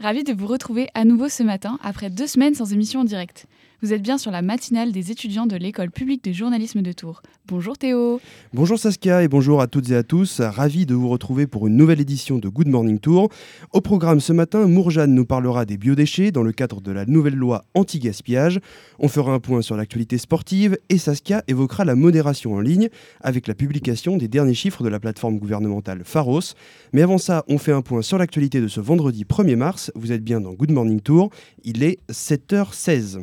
Ravi 0.00 0.24
de 0.24 0.32
vous 0.32 0.46
retrouver 0.46 0.88
à 0.94 1.04
nouveau 1.04 1.28
ce 1.28 1.42
matin 1.42 1.78
après 1.82 2.08
deux 2.08 2.26
semaines 2.26 2.54
sans 2.54 2.72
émission 2.72 3.00
en 3.00 3.04
direct. 3.04 3.44
Vous 3.82 3.94
êtes 3.94 4.02
bien 4.02 4.18
sur 4.18 4.30
la 4.30 4.42
matinale 4.42 4.92
des 4.92 5.10
étudiants 5.10 5.46
de 5.46 5.56
l'école 5.56 5.90
publique 5.90 6.22
de 6.22 6.32
journalisme 6.32 6.82
de 6.82 6.92
Tours. 6.92 7.22
Bonjour 7.46 7.78
Théo. 7.78 8.20
Bonjour 8.52 8.78
Saskia 8.78 9.22
et 9.22 9.28
bonjour 9.28 9.62
à 9.62 9.68
toutes 9.68 9.88
et 9.88 9.96
à 9.96 10.02
tous. 10.02 10.42
Ravi 10.42 10.84
de 10.84 10.94
vous 10.94 11.08
retrouver 11.08 11.46
pour 11.46 11.66
une 11.66 11.76
nouvelle 11.76 11.98
édition 11.98 12.36
de 12.36 12.50
Good 12.50 12.68
Morning 12.68 12.98
Tour. 12.98 13.30
Au 13.72 13.80
programme 13.80 14.20
ce 14.20 14.34
matin, 14.34 14.66
Mourjane 14.66 15.14
nous 15.14 15.24
parlera 15.24 15.64
des 15.64 15.78
biodéchets 15.78 16.30
dans 16.30 16.42
le 16.42 16.52
cadre 16.52 16.82
de 16.82 16.92
la 16.92 17.06
nouvelle 17.06 17.36
loi 17.36 17.64
anti-gaspillage. 17.72 18.60
On 18.98 19.08
fera 19.08 19.32
un 19.32 19.40
point 19.40 19.62
sur 19.62 19.78
l'actualité 19.78 20.18
sportive 20.18 20.76
et 20.90 20.98
Saskia 20.98 21.42
évoquera 21.48 21.86
la 21.86 21.94
modération 21.94 22.52
en 22.52 22.60
ligne 22.60 22.90
avec 23.22 23.46
la 23.46 23.54
publication 23.54 24.18
des 24.18 24.28
derniers 24.28 24.52
chiffres 24.52 24.84
de 24.84 24.90
la 24.90 25.00
plateforme 25.00 25.38
gouvernementale 25.38 26.02
Pharos. 26.04 26.52
Mais 26.92 27.00
avant 27.00 27.16
ça, 27.16 27.46
on 27.48 27.56
fait 27.56 27.72
un 27.72 27.80
point 27.80 28.02
sur 28.02 28.18
l'actualité 28.18 28.60
de 28.60 28.68
ce 28.68 28.80
vendredi 28.80 29.24
1er 29.24 29.56
mars. 29.56 29.90
Vous 29.94 30.12
êtes 30.12 30.22
bien 30.22 30.42
dans 30.42 30.52
Good 30.52 30.70
Morning 30.70 31.00
Tour. 31.00 31.30
Il 31.64 31.82
est 31.82 31.98
7h16. 32.10 33.20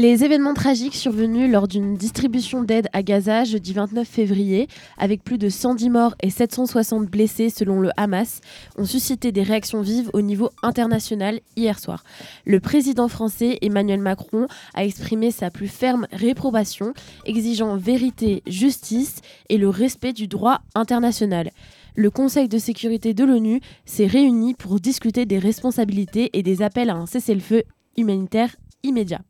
Les 0.00 0.22
événements 0.22 0.54
tragiques 0.54 0.94
survenus 0.94 1.50
lors 1.50 1.66
d'une 1.66 1.96
distribution 1.96 2.62
d'aide 2.62 2.86
à 2.92 3.02
Gaza 3.02 3.42
jeudi 3.42 3.72
29 3.72 4.06
février, 4.06 4.68
avec 4.96 5.24
plus 5.24 5.38
de 5.38 5.48
110 5.48 5.90
morts 5.90 6.14
et 6.22 6.30
760 6.30 7.06
blessés 7.06 7.50
selon 7.50 7.80
le 7.80 7.90
Hamas, 7.96 8.40
ont 8.76 8.84
suscité 8.84 9.32
des 9.32 9.42
réactions 9.42 9.80
vives 9.80 10.08
au 10.12 10.20
niveau 10.20 10.50
international 10.62 11.40
hier 11.56 11.80
soir. 11.80 12.04
Le 12.46 12.60
président 12.60 13.08
français 13.08 13.58
Emmanuel 13.60 13.98
Macron 13.98 14.46
a 14.74 14.84
exprimé 14.84 15.32
sa 15.32 15.50
plus 15.50 15.66
ferme 15.66 16.06
réprobation, 16.12 16.94
exigeant 17.26 17.76
vérité, 17.76 18.44
justice 18.46 19.20
et 19.48 19.58
le 19.58 19.68
respect 19.68 20.12
du 20.12 20.28
droit 20.28 20.60
international 20.76 21.50
le 21.96 22.10
Conseil 22.10 22.48
de 22.48 22.58
sécurité 22.58 23.12
de 23.12 23.24
l'ONU 23.24 23.60
s'est 23.84 24.06
réuni 24.06 24.54
pour 24.54 24.78
discuter 24.78 25.26
des 25.26 25.40
responsabilités 25.40 26.30
et 26.32 26.44
des 26.44 26.62
appels 26.62 26.90
à 26.90 26.94
un 26.94 27.06
cessez-le-feu 27.06 27.64
humanitaire 27.96 28.54
immédiat. 28.84 29.22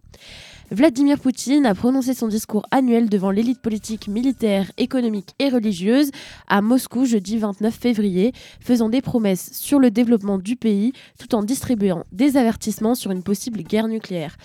Vladimir 0.71 1.19
Poutine 1.19 1.65
a 1.65 1.75
prononcé 1.75 2.13
son 2.13 2.29
discours 2.29 2.67
annuel 2.71 3.09
devant 3.09 3.31
l'élite 3.31 3.63
politique, 3.63 4.07
militaire, 4.07 4.71
économique 4.77 5.35
et 5.39 5.49
religieuse 5.49 6.11
à 6.47 6.61
Moscou 6.61 7.07
jeudi 7.07 7.39
29 7.39 7.75
février, 7.75 8.35
faisant 8.61 8.91
des 8.91 9.01
promesses 9.01 9.51
sur 9.55 9.79
le 9.79 9.91
développement 9.91 10.37
du 10.37 10.57
pays 10.57 10.93
tout 11.19 11.35
en 11.35 11.43
distribuant 11.43 12.05
des 12.13 12.37
avertissements 12.37 12.95
sur 12.95 13.13
une 13.13 13.23
possible 13.23 13.63
guerre 13.63 13.89
nucléaire. 13.89 14.37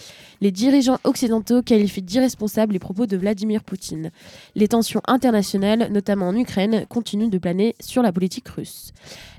Les 0.44 0.52
dirigeants 0.52 1.00
occidentaux 1.06 1.62
qualifient 1.62 2.02
d'irresponsables 2.02 2.74
les 2.74 2.80
propos 2.80 3.06
de 3.06 3.16
Vladimir 3.16 3.64
Poutine. 3.64 4.12
Les 4.56 4.68
tensions 4.68 5.00
internationales, 5.08 5.88
notamment 5.90 6.28
en 6.28 6.36
Ukraine, 6.36 6.86
continuent 6.90 7.30
de 7.30 7.38
planer 7.38 7.78
sur 7.80 8.02
la 8.02 8.12
politique 8.12 8.50
russe. 8.50 8.92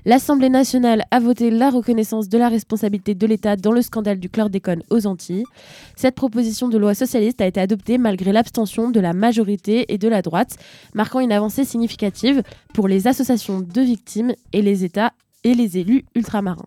L'Assemblée 0.05 0.49
nationale 0.49 1.03
a 1.11 1.19
voté 1.19 1.51
la 1.51 1.69
reconnaissance 1.69 2.27
de 2.27 2.39
la 2.39 2.49
responsabilité 2.49 3.13
de 3.13 3.27
l'État 3.27 3.55
dans 3.55 3.71
le 3.71 3.83
scandale 3.83 4.19
du 4.19 4.31
chlordécone 4.31 4.81
aux 4.89 5.05
Antilles. 5.05 5.43
Cette 5.95 6.15
proposition 6.15 6.69
de 6.69 6.79
loi 6.79 6.95
socialiste 6.95 7.39
a 7.39 7.45
été 7.45 7.59
adoptée 7.59 7.99
malgré 7.99 8.31
l'abstention 8.31 8.89
de 8.89 8.99
la 8.99 9.13
majorité 9.13 9.85
et 9.93 9.99
de 9.99 10.07
la 10.07 10.23
droite, 10.23 10.57
marquant 10.95 11.19
une 11.19 11.31
avancée 11.31 11.65
significative 11.65 12.41
pour 12.73 12.87
les 12.87 13.05
associations 13.05 13.59
de 13.59 13.81
victimes 13.81 14.33
et 14.53 14.63
les 14.63 14.83
États 14.83 15.13
et 15.43 15.53
les 15.53 15.77
élus 15.77 16.03
ultramarins. 16.15 16.65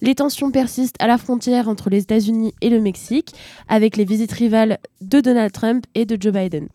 Les 0.00 0.14
tensions 0.14 0.50
persistent 0.50 1.00
à 1.00 1.06
la 1.06 1.18
frontière 1.18 1.68
entre 1.68 1.90
les 1.90 2.02
États-Unis 2.02 2.54
et 2.60 2.70
le 2.70 2.80
Mexique, 2.80 3.34
avec 3.68 3.96
les 3.96 4.04
visites 4.04 4.32
rivales 4.32 4.78
de 5.00 5.20
Donald 5.20 5.52
Trump 5.52 5.84
et 5.94 6.04
de 6.04 6.16
Joe 6.20 6.32
Biden. 6.32 6.68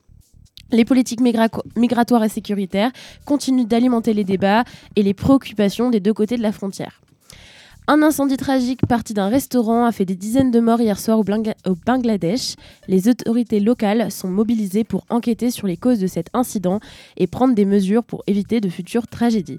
Les 0.72 0.86
politiques 0.86 1.22
migratoires 1.76 2.24
et 2.24 2.30
sécuritaires 2.30 2.92
continuent 3.26 3.68
d'alimenter 3.68 4.14
les 4.14 4.24
débats 4.24 4.64
et 4.96 5.04
les 5.04 5.14
préoccupations 5.14 5.90
des 5.90 6.00
deux 6.00 6.14
côtés 6.14 6.36
de 6.36 6.42
la 6.42 6.52
frontière. 6.52 7.04
Un 7.86 8.02
incendie 8.02 8.38
tragique 8.38 8.86
parti 8.88 9.14
d'un 9.14 9.28
restaurant 9.28 9.84
a 9.84 9.92
fait 9.92 10.06
des 10.06 10.16
dizaines 10.16 10.52
de 10.52 10.62
morts 10.62 10.80
hier 10.80 10.98
soir 10.98 11.20
au, 11.20 11.76
Bangladesh. 11.86 12.56
Les 12.88 13.10
autorités 13.10 13.60
locales 13.60 14.10
sont 14.10 14.30
mobilisées 14.30 14.86
pour 14.86 15.06
enquêter 15.10 15.52
sur 15.52 15.68
les 15.68 15.76
causes 15.76 16.00
de 16.00 16.08
cet 16.08 16.28
incident 16.34 16.80
et 17.18 17.28
prendre 17.28 17.54
des 17.54 17.66
mesures 17.66 18.06
pour 18.06 18.24
éviter 18.26 18.62
de 18.62 18.70
futures 18.70 19.06
tragédies. 19.06 19.58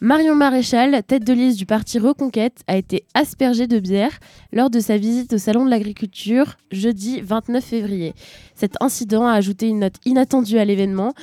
Marion 0.00 0.34
Maréchal, 0.34 1.02
tête 1.06 1.24
de 1.24 1.32
liste 1.32 1.56
du 1.56 1.66
parti 1.66 1.98
Reconquête, 1.98 2.62
a 2.66 2.76
été 2.76 3.04
aspergée 3.14 3.66
de 3.66 3.78
bière 3.78 4.18
lors 4.52 4.68
de 4.68 4.80
sa 4.80 4.96
visite 4.96 5.34
au 5.34 5.38
Salon 5.38 5.64
de 5.64 5.70
l'Agriculture 5.70 6.56
jeudi 6.72 7.20
29 7.20 7.64
février. 7.64 8.12
Cet 8.54 8.74
incident 8.82 9.26
a 9.26 9.32
ajouté 9.32 9.68
une 9.68 9.78
note 9.80 9.94
inattendue 10.04 10.58
à 10.58 10.64
l'événement 10.64 11.14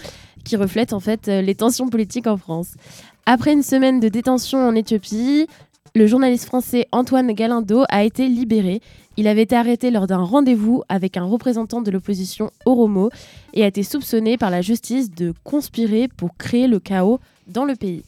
qui 0.46 0.56
reflète 0.56 0.94
en 0.94 1.00
fait 1.00 1.28
euh, 1.28 1.42
les 1.42 1.54
tensions 1.54 1.90
politiques 1.90 2.28
en 2.28 2.38
France. 2.38 2.76
Après 3.26 3.54
une 3.54 3.62
semaine 3.62 4.00
de 4.00 4.08
détention 4.08 4.60
en 4.60 4.74
Éthiopie, 4.74 5.48
le 5.94 6.08
journaliste 6.08 6.46
français 6.46 6.88
Antoine 6.94 7.34
Galindo 7.34 7.84
a 7.90 8.04
été 8.06 8.28
libéré. 8.28 8.82
Il 9.18 9.28
avait 9.28 9.44
été 9.44 9.56
arrêté 9.58 9.92
lors 9.92 10.08
d'un 10.08 10.24
rendez-vous 10.24 10.84
avec 10.88 11.18
un 11.18 11.26
représentant 11.26 11.82
de 11.82 11.92
l'opposition 11.92 12.50
Oromo 12.66 13.10
et 13.54 13.64
a 13.64 13.68
été 13.68 13.84
soupçonné 13.84 14.38
par 14.38 14.50
la 14.50 14.62
justice 14.62 15.12
de 15.12 15.34
conspirer 15.44 16.08
pour 16.08 16.38
créer 16.38 16.68
le 16.68 16.80
chaos 16.80 17.20
dans 17.48 17.66
le 17.66 17.76
pays. 17.76 18.04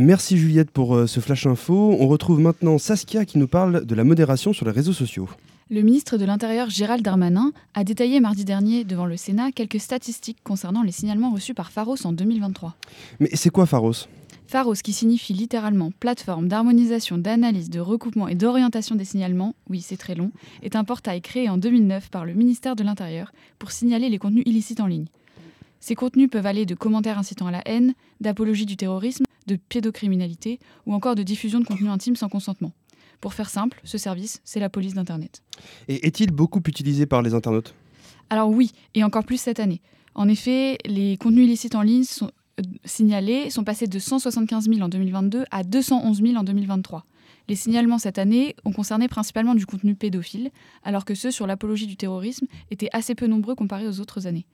Merci 0.00 0.38
Juliette 0.38 0.70
pour 0.70 0.94
euh, 0.94 1.08
ce 1.08 1.18
flash 1.18 1.46
info. 1.46 1.96
On 1.98 2.06
retrouve 2.06 2.38
maintenant 2.38 2.78
Saskia 2.78 3.24
qui 3.24 3.36
nous 3.36 3.48
parle 3.48 3.84
de 3.84 3.94
la 3.96 4.04
modération 4.04 4.52
sur 4.52 4.64
les 4.64 4.70
réseaux 4.70 4.92
sociaux. 4.92 5.28
Le 5.70 5.82
ministre 5.82 6.16
de 6.18 6.24
l'Intérieur 6.24 6.70
Gérald 6.70 7.02
Darmanin 7.02 7.50
a 7.74 7.82
détaillé 7.82 8.20
mardi 8.20 8.44
dernier 8.44 8.84
devant 8.84 9.06
le 9.06 9.16
Sénat 9.16 9.50
quelques 9.50 9.80
statistiques 9.80 10.38
concernant 10.44 10.82
les 10.84 10.92
signalements 10.92 11.32
reçus 11.32 11.52
par 11.52 11.72
Pharos 11.72 12.06
en 12.06 12.12
2023. 12.12 12.76
Mais 13.18 13.28
c'est 13.34 13.50
quoi 13.50 13.66
Pharos? 13.66 14.06
Pharos, 14.48 14.76
qui 14.82 14.94
signifie 14.94 15.34
littéralement 15.34 15.90
plateforme 16.00 16.48
d'harmonisation, 16.48 17.18
d'analyse, 17.18 17.68
de 17.68 17.80
recoupement 17.80 18.28
et 18.28 18.34
d'orientation 18.34 18.94
des 18.94 19.04
signalements, 19.04 19.54
oui 19.68 19.82
c'est 19.82 19.98
très 19.98 20.14
long, 20.14 20.32
est 20.62 20.74
un 20.74 20.84
portail 20.84 21.20
créé 21.20 21.50
en 21.50 21.58
2009 21.58 22.08
par 22.08 22.24
le 22.24 22.32
ministère 22.32 22.74
de 22.74 22.82
l'Intérieur 22.82 23.30
pour 23.58 23.72
signaler 23.72 24.08
les 24.08 24.16
contenus 24.16 24.44
illicites 24.46 24.80
en 24.80 24.86
ligne. 24.86 25.04
Ces 25.80 25.94
contenus 25.94 26.30
peuvent 26.30 26.46
aller 26.46 26.64
de 26.64 26.74
commentaires 26.74 27.18
incitant 27.18 27.46
à 27.46 27.50
la 27.50 27.62
haine, 27.68 27.92
d'apologie 28.22 28.64
du 28.64 28.78
terrorisme, 28.78 29.24
de 29.46 29.56
pédocriminalité 29.56 30.60
ou 30.86 30.94
encore 30.94 31.14
de 31.14 31.22
diffusion 31.22 31.60
de 31.60 31.66
contenus 31.66 31.90
intimes 31.90 32.16
sans 32.16 32.30
consentement. 32.30 32.72
Pour 33.20 33.34
faire 33.34 33.50
simple, 33.50 33.78
ce 33.84 33.98
service, 33.98 34.40
c'est 34.44 34.60
la 34.60 34.70
police 34.70 34.94
d'Internet. 34.94 35.42
Et 35.88 36.06
est-il 36.06 36.30
beaucoup 36.30 36.62
utilisé 36.66 37.04
par 37.04 37.20
les 37.20 37.34
internautes? 37.34 37.74
Alors 38.30 38.48
oui, 38.48 38.72
et 38.94 39.04
encore 39.04 39.24
plus 39.24 39.38
cette 39.38 39.60
année. 39.60 39.82
En 40.14 40.26
effet, 40.26 40.78
les 40.86 41.18
contenus 41.18 41.44
illicites 41.44 41.74
en 41.74 41.82
ligne 41.82 42.04
sont, 42.04 42.30
signalés 42.84 43.50
sont 43.50 43.64
passés 43.64 43.86
de 43.86 43.98
175 43.98 44.68
000 44.68 44.80
en 44.80 44.88
2022 44.88 45.44
à 45.50 45.62
211 45.64 46.22
000 46.22 46.36
en 46.36 46.44
2023. 46.44 47.04
Les 47.48 47.56
signalements 47.56 47.98
cette 47.98 48.18
année 48.18 48.54
ont 48.64 48.72
concerné 48.72 49.08
principalement 49.08 49.54
du 49.54 49.64
contenu 49.64 49.94
pédophile, 49.94 50.50
alors 50.82 51.04
que 51.04 51.14
ceux 51.14 51.30
sur 51.30 51.46
l'apologie 51.46 51.86
du 51.86 51.96
terrorisme 51.96 52.46
étaient 52.70 52.90
assez 52.92 53.14
peu 53.14 53.26
nombreux 53.26 53.54
comparés 53.54 53.88
aux 53.88 54.00
autres 54.00 54.26
années. 54.26 54.46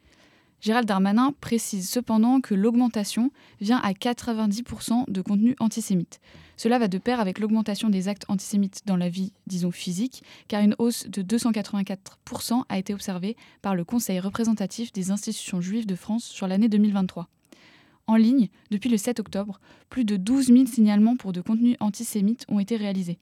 Gérald 0.61 0.88
Darmanin 0.88 1.34
précise 1.40 1.90
cependant 1.90 2.40
que 2.40 2.55
l'augmentation 2.55 3.31
vient 3.61 3.79
à 3.79 3.93
90% 3.93 5.11
de 5.11 5.20
contenu 5.20 5.56
antisémite. 5.58 6.20
Cela 6.56 6.79
va 6.79 6.88
de 6.88 6.96
pair 6.96 7.20
avec 7.20 7.38
l'augmentation 7.38 7.90
des 7.90 8.08
actes 8.08 8.25
antisémites 8.29 8.81
dans 8.87 8.96
la 8.96 9.08
vie, 9.08 9.32
disons, 9.46 9.73
physique, 9.73 10.23
car 10.49 10.62
une 10.62 10.75
hausse 10.79 11.06
de 11.08 11.23
284% 11.23 12.62
a 12.69 12.79
été 12.79 12.94
observée 12.94 13.37
par 13.61 13.75
le 13.75 13.84
Conseil 13.84 14.20
représentatif 14.20 14.93
des 14.93 15.11
institutions 15.11 15.61
juives 15.61 15.87
de 15.87 15.96
France 15.96 16.25
sur 16.25 16.46
l'année 16.46 16.69
2023 16.69 17.29
en 18.06 18.17
ligne, 18.17 18.49
depuis 18.71 18.91
le 18.91 18.97
7 18.97 19.21
octobre, 19.21 19.61
plus 19.91 20.05
de 20.05 20.17
12 20.17 20.47
000 20.47 20.67
signalements 20.67 21.17
pour 21.17 21.33
de 21.33 21.41
contenus 21.41 21.77
antisémites 21.81 22.45
ont 22.49 22.59
été 22.59 22.77
réalisés. 22.77 23.19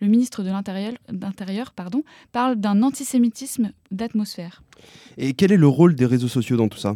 Le 0.00 0.08
ministre 0.08 0.42
de 0.42 0.48
l'Intérieur 0.48 1.72
parle 2.32 2.56
d'un 2.56 2.82
antisémitisme 2.82 3.72
d'atmosphère. 3.90 4.62
Et 5.18 5.34
quel 5.34 5.52
est 5.52 5.58
le 5.58 5.68
rôle 5.68 5.94
des 5.94 6.06
réseaux 6.06 6.28
sociaux 6.28 6.56
dans 6.56 6.68
tout 6.68 6.78
ça? 6.78 6.94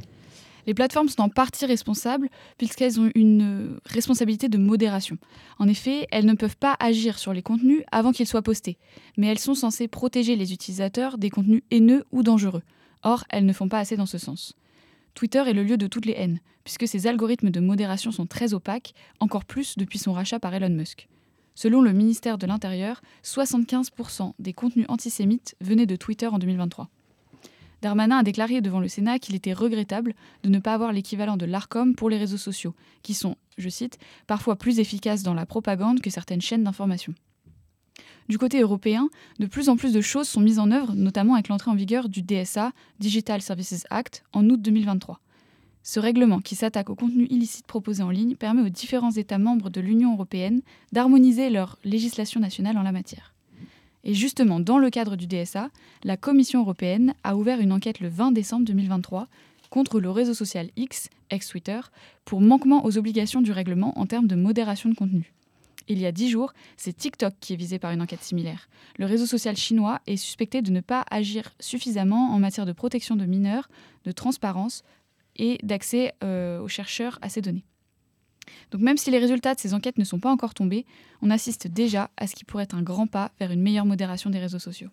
Les 0.66 0.72
plateformes 0.72 1.10
sont 1.10 1.20
en 1.20 1.28
partie 1.28 1.66
responsables 1.66 2.30
puisqu'elles 2.56 2.98
ont 2.98 3.10
une 3.14 3.78
responsabilité 3.84 4.48
de 4.48 4.56
modération. 4.56 5.18
En 5.58 5.68
effet, 5.68 6.06
elles 6.10 6.24
ne 6.24 6.32
peuvent 6.32 6.56
pas 6.56 6.76
agir 6.80 7.18
sur 7.18 7.34
les 7.34 7.42
contenus 7.42 7.82
avant 7.92 8.12
qu'ils 8.12 8.26
soient 8.26 8.40
postés, 8.40 8.78
mais 9.18 9.26
elles 9.26 9.38
sont 9.38 9.54
censées 9.54 9.88
protéger 9.88 10.36
les 10.36 10.54
utilisateurs 10.54 11.18
des 11.18 11.28
contenus 11.28 11.62
haineux 11.70 12.04
ou 12.12 12.22
dangereux. 12.22 12.62
Or, 13.02 13.24
elles 13.28 13.44
ne 13.44 13.52
font 13.52 13.68
pas 13.68 13.80
assez 13.80 13.98
dans 13.98 14.06
ce 14.06 14.16
sens. 14.16 14.54
Twitter 15.14 15.44
est 15.46 15.52
le 15.52 15.62
lieu 15.62 15.76
de 15.76 15.86
toutes 15.86 16.06
les 16.06 16.14
haines, 16.16 16.40
puisque 16.64 16.88
ses 16.88 17.06
algorithmes 17.06 17.50
de 17.50 17.60
modération 17.60 18.10
sont 18.10 18.26
très 18.26 18.52
opaques, 18.52 18.94
encore 19.20 19.44
plus 19.44 19.78
depuis 19.78 19.98
son 19.98 20.12
rachat 20.12 20.40
par 20.40 20.52
Elon 20.54 20.70
Musk. 20.70 21.08
Selon 21.54 21.82
le 21.82 21.92
ministère 21.92 22.36
de 22.36 22.46
l'Intérieur, 22.46 23.00
75% 23.22 24.32
des 24.40 24.52
contenus 24.52 24.86
antisémites 24.88 25.54
venaient 25.60 25.86
de 25.86 25.96
Twitter 25.96 26.26
en 26.26 26.38
2023. 26.38 26.88
Darmanin 27.80 28.18
a 28.18 28.22
déclaré 28.22 28.60
devant 28.60 28.80
le 28.80 28.88
Sénat 28.88 29.18
qu'il 29.18 29.34
était 29.34 29.52
regrettable 29.52 30.14
de 30.42 30.48
ne 30.48 30.58
pas 30.58 30.74
avoir 30.74 30.92
l'équivalent 30.92 31.36
de 31.36 31.44
l'ARCOM 31.44 31.94
pour 31.94 32.10
les 32.10 32.18
réseaux 32.18 32.38
sociaux, 32.38 32.74
qui 33.02 33.14
sont, 33.14 33.36
je 33.56 33.68
cite, 33.68 33.98
parfois 34.26 34.56
plus 34.56 34.80
efficaces 34.80 35.22
dans 35.22 35.34
la 35.34 35.46
propagande 35.46 36.00
que 36.00 36.10
certaines 36.10 36.40
chaînes 36.40 36.64
d'information. 36.64 37.14
Du 38.28 38.38
côté 38.38 38.60
européen, 38.60 39.08
de 39.38 39.46
plus 39.46 39.68
en 39.68 39.76
plus 39.76 39.92
de 39.92 40.00
choses 40.00 40.28
sont 40.28 40.40
mises 40.40 40.58
en 40.58 40.70
œuvre, 40.70 40.94
notamment 40.94 41.34
avec 41.34 41.48
l'entrée 41.48 41.70
en 41.70 41.74
vigueur 41.74 42.08
du 42.08 42.22
DSA, 42.22 42.72
Digital 42.98 43.42
Services 43.42 43.86
Act, 43.90 44.24
en 44.32 44.48
août 44.48 44.60
2023. 44.62 45.20
Ce 45.82 46.00
règlement, 46.00 46.40
qui 46.40 46.54
s'attaque 46.54 46.88
aux 46.88 46.94
contenus 46.94 47.28
illicites 47.30 47.66
proposés 47.66 48.02
en 48.02 48.08
ligne, 48.08 48.36
permet 48.36 48.62
aux 48.62 48.70
différents 48.70 49.10
États 49.10 49.36
membres 49.36 49.68
de 49.68 49.82
l'Union 49.82 50.14
européenne 50.14 50.62
d'harmoniser 50.92 51.50
leur 51.50 51.78
législation 51.84 52.40
nationale 52.40 52.78
en 52.78 52.82
la 52.82 52.92
matière. 52.92 53.34
Et 54.02 54.14
justement, 54.14 54.60
dans 54.60 54.78
le 54.78 54.88
cadre 54.88 55.16
du 55.16 55.26
DSA, 55.26 55.68
la 56.02 56.16
Commission 56.16 56.60
européenne 56.60 57.14
a 57.22 57.36
ouvert 57.36 57.60
une 57.60 57.72
enquête 57.72 58.00
le 58.00 58.08
20 58.08 58.32
décembre 58.32 58.64
2023 58.64 59.28
contre 59.68 60.00
le 60.00 60.10
réseau 60.10 60.32
social 60.32 60.70
X, 60.76 61.10
ex-Twitter, 61.28 61.80
pour 62.24 62.40
manquement 62.40 62.86
aux 62.86 62.96
obligations 62.96 63.42
du 63.42 63.52
règlement 63.52 63.98
en 63.98 64.06
termes 64.06 64.26
de 64.26 64.36
modération 64.36 64.88
de 64.88 64.94
contenu. 64.94 65.33
Il 65.88 65.98
y 66.00 66.06
a 66.06 66.12
dix 66.12 66.30
jours, 66.30 66.52
c'est 66.76 66.96
TikTok 66.96 67.34
qui 67.40 67.52
est 67.52 67.56
visé 67.56 67.78
par 67.78 67.90
une 67.90 68.00
enquête 68.00 68.22
similaire. 68.22 68.68
Le 68.98 69.06
réseau 69.06 69.26
social 69.26 69.56
chinois 69.56 70.00
est 70.06 70.16
suspecté 70.16 70.62
de 70.62 70.70
ne 70.70 70.80
pas 70.80 71.04
agir 71.10 71.52
suffisamment 71.60 72.32
en 72.32 72.38
matière 72.38 72.66
de 72.66 72.72
protection 72.72 73.16
de 73.16 73.26
mineurs, 73.26 73.68
de 74.04 74.12
transparence 74.12 74.82
et 75.36 75.58
d'accès 75.62 76.14
euh, 76.22 76.60
aux 76.60 76.68
chercheurs 76.68 77.18
à 77.22 77.28
ces 77.28 77.40
données. 77.40 77.64
Donc 78.70 78.82
même 78.82 78.96
si 78.96 79.10
les 79.10 79.18
résultats 79.18 79.54
de 79.54 79.60
ces 79.60 79.74
enquêtes 79.74 79.98
ne 79.98 80.04
sont 80.04 80.20
pas 80.20 80.30
encore 80.30 80.54
tombés, 80.54 80.84
on 81.22 81.30
assiste 81.30 81.66
déjà 81.66 82.10
à 82.16 82.26
ce 82.26 82.34
qui 82.34 82.44
pourrait 82.44 82.64
être 82.64 82.74
un 82.74 82.82
grand 82.82 83.06
pas 83.06 83.32
vers 83.38 83.50
une 83.50 83.62
meilleure 83.62 83.86
modération 83.86 84.30
des 84.30 84.38
réseaux 84.38 84.58
sociaux. 84.58 84.90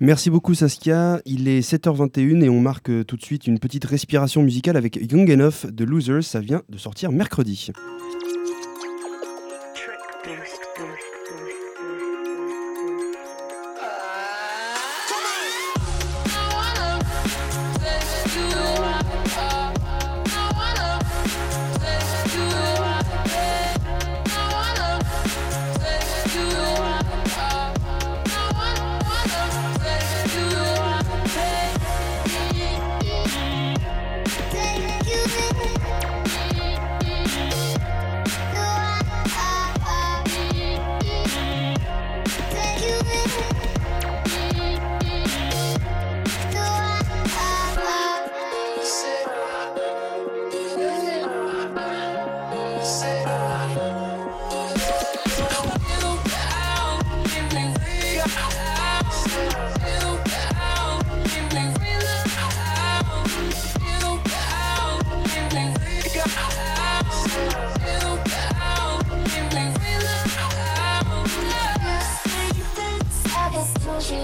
Merci 0.00 0.28
beaucoup 0.28 0.54
Saskia, 0.54 1.20
il 1.24 1.48
est 1.48 1.60
7h21 1.60 2.42
et 2.42 2.48
on 2.50 2.60
marque 2.60 3.06
tout 3.06 3.16
de 3.16 3.22
suite 3.22 3.46
une 3.46 3.58
petite 3.58 3.86
respiration 3.86 4.42
musicale 4.42 4.76
avec 4.76 4.96
Young 4.96 5.30
Enough 5.30 5.70
de 5.70 5.84
Losers, 5.84 6.24
ça 6.24 6.40
vient 6.40 6.62
de 6.68 6.76
sortir 6.76 7.10
mercredi. 7.10 7.70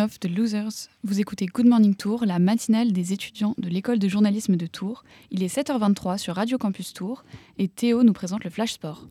Enough 0.00 0.18
de 0.22 0.28
Losers. 0.28 0.88
Vous 1.04 1.20
écoutez 1.20 1.44
Good 1.44 1.66
Morning 1.66 1.94
Tour, 1.94 2.24
la 2.24 2.38
matinale 2.38 2.92
des 2.92 3.12
étudiants 3.12 3.54
de 3.58 3.68
l'école 3.68 3.98
de 3.98 4.08
journalisme 4.08 4.56
de 4.56 4.66
Tours. 4.66 5.04
Il 5.30 5.42
est 5.42 5.54
7h23 5.54 6.16
sur 6.16 6.36
Radio 6.36 6.56
Campus 6.56 6.94
Tours 6.94 7.22
et 7.58 7.68
Théo 7.68 8.02
nous 8.02 8.14
présente 8.14 8.42
le 8.42 8.48
Flash 8.48 8.72
Sport. 8.72 9.06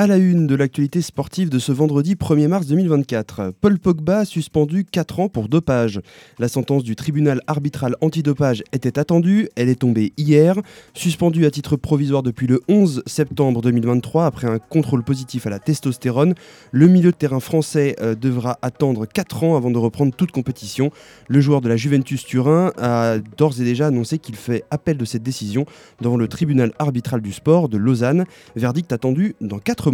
À 0.00 0.06
la 0.06 0.16
une 0.16 0.46
de 0.46 0.54
l'actualité 0.54 1.02
sportive 1.02 1.48
de 1.48 1.58
ce 1.58 1.72
vendredi 1.72 2.14
1er 2.14 2.46
mars 2.46 2.68
2024, 2.68 3.52
Paul 3.60 3.80
Pogba 3.80 4.24
suspendu 4.24 4.84
4 4.84 5.18
ans 5.18 5.28
pour 5.28 5.48
dopage. 5.48 6.00
La 6.38 6.46
sentence 6.46 6.84
du 6.84 6.94
tribunal 6.94 7.40
arbitral 7.48 7.96
antidopage 8.00 8.62
était 8.72 9.00
attendue, 9.00 9.48
elle 9.56 9.68
est 9.68 9.80
tombée 9.80 10.12
hier. 10.16 10.54
Suspendu 10.94 11.46
à 11.46 11.50
titre 11.50 11.74
provisoire 11.74 12.22
depuis 12.22 12.46
le 12.46 12.60
11 12.68 13.02
septembre 13.06 13.60
2023 13.60 14.24
après 14.24 14.46
un 14.46 14.60
contrôle 14.60 15.02
positif 15.02 15.48
à 15.48 15.50
la 15.50 15.58
testostérone, 15.58 16.34
le 16.70 16.86
milieu 16.86 17.10
de 17.10 17.16
terrain 17.16 17.40
français 17.40 17.96
euh, 18.00 18.14
devra 18.14 18.56
attendre 18.62 19.04
4 19.04 19.42
ans 19.42 19.56
avant 19.56 19.72
de 19.72 19.78
reprendre 19.78 20.14
toute 20.14 20.30
compétition. 20.30 20.92
Le 21.26 21.40
joueur 21.40 21.60
de 21.60 21.68
la 21.68 21.76
Juventus 21.76 22.24
Turin 22.24 22.70
a 22.78 23.16
d'ores 23.36 23.60
et 23.60 23.64
déjà 23.64 23.88
annoncé 23.88 24.20
qu'il 24.20 24.36
fait 24.36 24.62
appel 24.70 24.96
de 24.96 25.04
cette 25.04 25.24
décision 25.24 25.66
devant 26.00 26.16
le 26.16 26.28
tribunal 26.28 26.70
arbitral 26.78 27.20
du 27.20 27.32
sport 27.32 27.68
de 27.68 27.78
Lausanne, 27.78 28.26
verdict 28.54 28.92
attendu 28.92 29.34
dans 29.40 29.58
4 29.58 29.87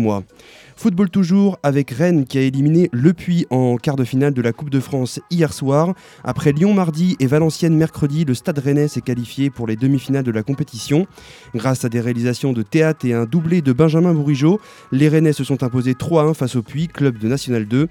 Football 0.76 1.08
toujours 1.08 1.58
avec 1.62 1.90
Rennes 1.90 2.24
qui 2.24 2.38
a 2.38 2.40
éliminé 2.40 2.88
Le 2.92 3.12
Puy 3.12 3.46
en 3.50 3.76
quart 3.76 3.96
de 3.96 4.04
finale 4.04 4.34
de 4.34 4.42
la 4.42 4.52
Coupe 4.52 4.70
de 4.70 4.80
France 4.80 5.20
hier 5.30 5.52
soir. 5.52 5.94
Après 6.24 6.52
Lyon 6.52 6.74
mardi 6.74 7.16
et 7.20 7.26
Valenciennes 7.26 7.76
mercredi, 7.76 8.24
le 8.24 8.34
Stade 8.34 8.58
Rennais 8.58 8.88
s'est 8.88 9.00
qualifié 9.00 9.50
pour 9.50 9.66
les 9.66 9.76
demi-finales 9.76 10.24
de 10.24 10.32
la 10.32 10.42
compétition. 10.42 11.06
Grâce 11.54 11.84
à 11.84 11.88
des 11.88 12.00
réalisations 12.00 12.52
de 12.52 12.62
théâtre 12.62 13.06
et 13.06 13.14
un 13.14 13.24
doublé 13.24 13.62
de 13.62 13.72
Benjamin 13.72 14.12
Bourigeau, 14.12 14.60
les 14.90 15.08
Rennais 15.08 15.32
se 15.32 15.44
sont 15.44 15.62
imposés 15.62 15.92
3-1 15.92 16.34
face 16.34 16.56
au 16.56 16.62
Puy, 16.62 16.88
club 16.88 17.18
de 17.18 17.28
National 17.28 17.66
2. 17.66 17.88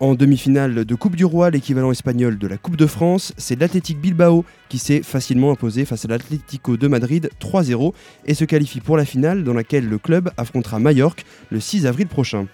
En 0.00 0.14
demi-finale 0.14 0.84
de 0.84 0.94
Coupe 0.94 1.16
du 1.16 1.24
Roi, 1.24 1.50
l'équivalent 1.50 1.90
espagnol 1.90 2.38
de 2.38 2.46
la 2.46 2.56
Coupe 2.56 2.76
de 2.76 2.86
France, 2.86 3.32
c'est 3.36 3.58
l'Athletic 3.58 4.00
Bilbao 4.00 4.44
qui 4.68 4.78
s'est 4.78 5.02
facilement 5.02 5.50
imposé 5.50 5.84
face 5.84 6.04
à 6.04 6.08
l'Atlético 6.08 6.76
de 6.76 6.86
Madrid 6.86 7.30
3-0 7.40 7.92
et 8.24 8.34
se 8.34 8.44
qualifie 8.44 8.78
pour 8.78 8.96
la 8.96 9.04
finale 9.04 9.42
dans 9.42 9.54
laquelle 9.54 9.88
le 9.88 9.98
club 9.98 10.30
affrontera 10.36 10.78
Majorque 10.78 11.24
le 11.50 11.58
6 11.58 11.86
avril 11.86 12.06
prochain. 12.06 12.46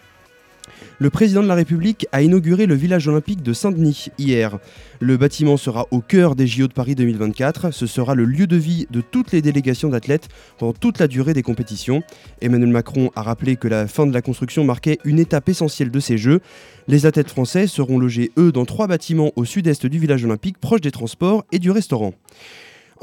Le 0.99 1.11
président 1.11 1.43
de 1.43 1.49
la 1.49 1.55
République 1.55 2.07
a 2.13 2.23
inauguré 2.23 2.67
le 2.67 2.75
village 2.75 3.09
olympique 3.09 3.43
de 3.43 3.53
Saint-Denis 3.53 4.07
hier. 4.19 4.59
Le 5.01 5.17
bâtiment 5.17 5.57
sera 5.57 5.87
au 5.91 6.01
cœur 6.01 6.35
des 6.37 6.47
JO 6.47 6.69
de 6.69 6.73
Paris 6.73 6.95
2024. 6.95 7.73
Ce 7.73 7.87
sera 7.87 8.15
le 8.15 8.25
lieu 8.25 8.47
de 8.47 8.57
vie 8.57 8.87
de 8.91 9.01
toutes 9.01 9.33
les 9.33 9.43
délégations 9.43 9.89
d'athlètes 9.89 10.29
pendant 10.59 10.73
toute 10.73 10.99
la 10.99 11.09
durée 11.09 11.35
des 11.35 11.43
compétitions. 11.43 12.03
Emmanuel 12.41 12.71
Macron 12.71 13.11
a 13.17 13.23
rappelé 13.23 13.57
que 13.57 13.69
la 13.69 13.87
fin 13.87 14.07
de 14.07 14.15
la 14.15 14.23
construction 14.23 14.65
marquait 14.65 14.99
une 15.05 15.19
étape 15.19 15.49
essentielle 15.49 15.91
de 15.91 16.01
ces 16.01 16.19
Jeux. 16.19 16.41
Les 16.89 17.07
athlètes 17.07 17.31
français 17.31 17.67
seront 17.67 17.99
logés, 17.99 18.31
eux, 18.39 18.53
dans 18.53 18.65
trois 18.65 18.87
bâtiments 18.87 19.33
au 19.37 19.45
sud-est 19.45 19.87
du 19.87 19.99
village 19.99 20.25
olympique, 20.25 20.59
proche 20.59 20.81
des 20.81 20.91
transports 20.91 21.45
et 21.53 21.59
du 21.59 21.71
restaurant. 21.71 22.15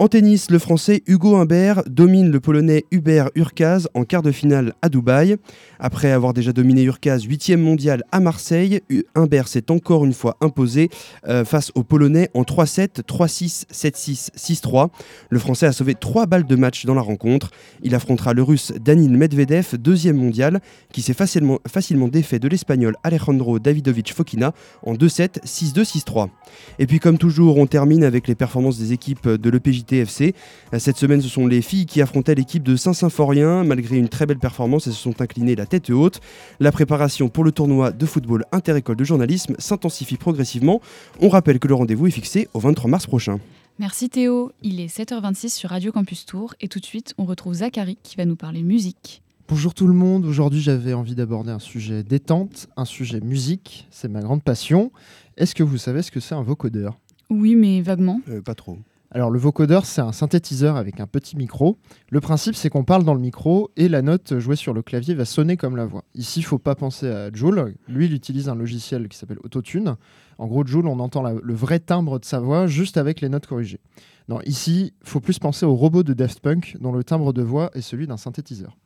En 0.01 0.08
tennis, 0.08 0.50
le 0.50 0.58
français 0.58 1.03
Hugo 1.05 1.36
Humbert 1.36 1.84
domine 1.86 2.31
le 2.31 2.39
polonais 2.39 2.86
Hubert 2.89 3.29
Urkaz 3.36 3.88
en 3.93 4.03
quart 4.03 4.24
de 4.24 4.31
finale 4.31 4.74
à 4.81 4.89
Dubaï. 4.89 5.38
Après 5.79 6.12
avoir 6.12 6.34
déjà 6.34 6.51
dominé 6.53 6.81
Urkaz 6.81 7.22
8 7.22 7.51
mondial 7.55 8.03
à 8.12 8.20
Marseille, 8.20 8.81
Humbert 9.13 9.48
s'est 9.48 9.70
encore 9.70 10.03
une 10.03 10.13
fois 10.13 10.38
imposé 10.41 10.89
euh, 11.27 11.46
face 11.46 11.72
au 11.75 11.84
polonais 11.84 12.31
en 12.34 12.41
3-7, 12.41 13.03
3-6, 13.03 13.65
7-6, 13.72 14.31
6-3. 14.36 14.89
Le 15.29 15.38
français 15.38 15.67
a 15.67 15.72
sauvé 15.72 15.93
3 15.93 16.25
balles 16.25 16.48
de 16.48 16.55
match 16.55 16.88
dans 16.88 16.96
la 16.96 17.01
rencontre. 17.01 17.51
Il 17.84 17.93
affrontera 17.93 18.34
le 18.34 18.41
russe 18.41 18.74
Danil 18.84 19.15
Medvedev, 19.15 19.77
deuxième 19.77 20.17
mondial, 20.17 20.62
qui 20.91 21.03
s'est 21.03 21.13
facilement, 21.13 21.60
facilement 21.67 22.08
défait 22.08 22.39
de 22.39 22.48
l'espagnol 22.48 22.96
Alejandro 23.03 23.60
Davidovich 23.60 24.13
Fokina 24.13 24.55
en 24.81 24.96
2-7, 24.96 25.43
6-2, 25.46 25.84
6-3. 25.84 26.29
Et 26.79 26.88
puis 26.88 26.98
comme 26.98 27.20
toujours, 27.20 27.58
on 27.58 27.67
termine 27.67 28.03
avec 28.03 28.27
les 28.27 28.34
performances 28.34 28.79
des 28.79 28.93
équipes 28.93 29.29
de 29.29 29.50
l'EPJT 29.51 29.90
TFC. 29.91 30.33
Cette 30.77 30.98
semaine, 30.98 31.21
ce 31.21 31.27
sont 31.27 31.48
les 31.48 31.62
filles 31.62 31.86
qui 31.86 32.01
affrontaient 32.01 32.36
l'équipe 32.36 32.63
de 32.63 32.77
Saint-Symphorien. 32.77 33.65
Malgré 33.65 33.98
une 33.98 34.07
très 34.07 34.25
belle 34.25 34.39
performance, 34.39 34.88
elles 34.88 34.93
se 34.93 35.01
sont 35.01 35.21
inclinées 35.21 35.55
la 35.55 35.65
tête 35.65 35.89
haute. 35.89 36.21
La 36.62 36.71
préparation 36.71 37.27
pour 37.27 37.43
le 37.43 37.51
tournoi 37.51 37.91
de 37.91 38.05
football 38.05 38.45
interécole 38.53 38.95
de 38.95 39.03
journalisme 39.03 39.55
s'intensifie 39.60 40.15
progressivement. 40.15 40.81
On 41.19 41.27
rappelle 41.27 41.60
que 41.60 41.67
le 41.67 41.75
rendez-vous 41.75 42.07
est 42.07 42.12
fixé 42.12 42.48
au 42.53 42.60
23 42.60 42.89
mars 42.89 43.05
prochain. 43.05 43.39
Merci 43.79 44.10
Théo, 44.10 44.51
il 44.62 44.79
est 44.79 44.95
7h26 44.95 45.50
sur 45.50 45.71
Radio 45.71 45.91
Campus 45.91 46.25
Tour 46.25 46.53
et 46.62 46.67
tout 46.67 46.79
de 46.79 46.86
suite 46.86 47.13
on 47.17 47.25
retrouve 47.25 47.55
Zachary 47.55 47.98
qui 48.03 48.15
va 48.15 48.25
nous 48.25 48.36
parler 48.36 48.62
musique. 48.62 49.24
Bonjour 49.48 49.74
tout 49.74 49.88
le 49.88 49.93
monde, 49.93 50.25
aujourd'hui 50.25 50.62
j'avais 50.62 50.93
envie 50.93 51.15
d'aborder 51.15 51.51
un 51.51 51.60
sujet 51.60 52.03
détente, 52.03 52.67
un 52.77 52.86
sujet 52.86 53.21
musique, 53.21 53.88
c'est 53.89 54.07
ma 54.07 54.21
grande 54.21 54.43
passion. 54.43 54.91
Est-ce 55.36 55.55
que 55.55 55.63
vous 55.63 55.77
savez 55.77 56.03
ce 56.03 56.12
que 56.12 56.19
c'est 56.19 56.36
un 56.36 56.43
vocodeur? 56.43 57.00
Oui 57.29 57.55
mais 57.55 57.81
vaguement. 57.81 58.21
Euh, 58.29 58.41
pas 58.41 58.55
trop. 58.55 58.77
Alors 59.13 59.30
le 59.30 59.38
vocodeur, 59.38 59.86
c'est 59.86 60.00
un 60.00 60.13
synthétiseur 60.13 60.77
avec 60.77 61.01
un 61.01 61.08
petit 61.08 61.36
micro. 61.36 61.77
Le 62.10 62.22
principe, 62.22 62.56
c'est 62.56 62.70
qu'on 62.70 62.86
parle 62.86 63.03
dans 63.03 63.13
le 63.13 63.20
micro 63.20 63.70
et 63.75 63.89
la 63.89 64.01
note 64.01 64.39
jouée 64.39 64.56
sur 64.56 64.74
le 64.74 64.82
clavier 64.82 65.13
va 65.15 65.25
sonner 65.25 65.58
comme 65.58 65.75
la 65.75 65.86
voix. 65.86 66.06
Ici, 66.15 66.39
il 66.39 66.44
faut 66.44 66.60
pas 66.60 66.75
penser 66.75 67.10
à 67.10 67.30
Joule. 67.34 67.75
Lui, 67.89 68.06
il 68.06 68.13
utilise 68.13 68.48
un 68.48 68.56
logiciel 68.56 69.10
qui 69.10 69.18
s'appelle 69.18 69.39
Autotune. 69.44 69.98
En 70.38 70.48
gros, 70.48 70.65
Joule, 70.65 70.88
on 70.88 71.00
entend 71.00 71.24
le 71.24 71.53
vrai 71.53 71.80
timbre 71.80 72.20
de 72.20 72.25
sa 72.25 72.39
voix 72.39 72.68
juste 72.68 72.96
avec 72.96 73.20
les 73.20 73.27
notes 73.27 73.48
corrigées. 73.48 73.82
Non, 74.30 74.39
ici, 74.46 74.94
il 75.01 75.10
faut 75.10 75.20
plus 75.20 75.39
penser 75.39 75.65
au 75.65 75.75
robot 75.75 76.03
de 76.03 76.13
Daft 76.13 76.39
Punk 76.39 76.77
dont 76.80 76.94
le 76.94 77.03
timbre 77.03 77.34
de 77.34 77.41
voix 77.41 77.70
est 77.74 77.82
celui 77.82 78.08
d'un 78.08 78.15
synthétiseur. 78.15 78.77